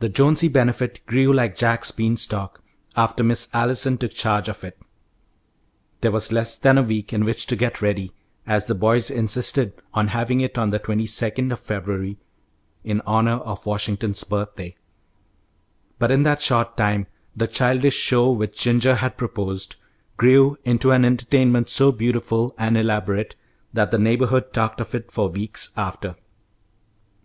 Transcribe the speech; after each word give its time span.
The 0.00 0.08
Jonesy 0.08 0.48
Benefit 0.48 1.00
grew 1.06 1.32
like 1.32 1.56
Jack's 1.56 1.92
bean 1.92 2.16
stalk 2.16 2.64
after 2.96 3.22
Miss 3.22 3.46
Allison 3.54 3.96
took 3.98 4.12
charge 4.12 4.48
of 4.48 4.64
it. 4.64 4.76
There 6.00 6.10
was 6.10 6.32
less 6.32 6.58
than 6.58 6.76
a 6.76 6.82
week 6.82 7.12
in 7.12 7.24
which 7.24 7.46
to 7.46 7.54
get 7.54 7.80
ready, 7.80 8.10
as 8.48 8.66
the 8.66 8.74
boys 8.74 9.08
insisted 9.08 9.74
on 9.94 10.08
having 10.08 10.40
it 10.40 10.58
on 10.58 10.70
the 10.70 10.80
twenty 10.80 11.06
second 11.06 11.52
of 11.52 11.60
February, 11.60 12.18
in 12.82 13.00
honour 13.02 13.36
of 13.46 13.64
Washington's 13.64 14.24
birthday; 14.24 14.74
but 16.00 16.10
in 16.10 16.24
that 16.24 16.42
short 16.42 16.76
time 16.76 17.06
the 17.36 17.46
childish 17.46 17.94
show 17.94 18.32
which 18.32 18.60
Ginger 18.60 18.96
had 18.96 19.16
proposed 19.16 19.76
grew 20.16 20.58
into 20.64 20.90
an 20.90 21.04
entertainment 21.04 21.68
so 21.68 21.92
beautiful 21.92 22.52
and 22.58 22.76
elaborate 22.76 23.36
that 23.72 23.92
the 23.92 23.98
neighbourhood 24.00 24.52
talked 24.52 24.80
of 24.80 24.96
it 24.96 25.12
for 25.12 25.28
weeks 25.30 25.70
after. 25.76 26.16